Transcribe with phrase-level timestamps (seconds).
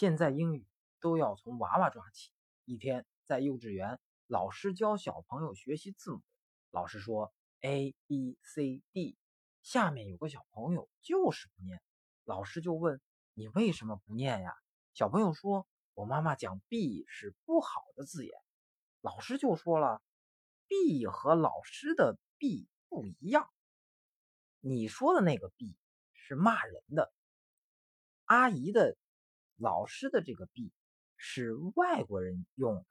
[0.00, 0.66] 现在英语
[1.02, 2.32] 都要从娃娃抓起。
[2.64, 6.22] 一天在幼稚园，老师教小朋友学习字母。
[6.70, 9.18] 老师说 A B C D，
[9.60, 11.82] 下面有个小朋友就是不念。
[12.24, 12.98] 老师就问
[13.34, 14.54] 你为什么不念呀？
[14.94, 18.34] 小朋友说，我妈妈讲 B 是不好的字眼。
[19.02, 20.00] 老师就说了
[20.66, 23.50] ，B 和老师的 B 不一样。
[24.60, 25.76] 你说的那个 B
[26.14, 27.12] 是骂人的，
[28.24, 28.96] 阿姨的。
[29.60, 30.72] 老师的这个币
[31.18, 32.84] 是外国人用的。